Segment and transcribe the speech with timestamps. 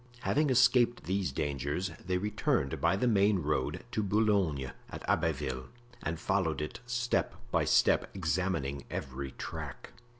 [0.21, 5.67] Having escaped these dangers, they returned by the main road to Boulogne, at Abbeville,
[6.01, 9.91] and followed it step by step, examining every track.